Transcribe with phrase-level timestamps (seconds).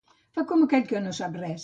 [0.37, 1.59] Fa com aquell que no en sap res.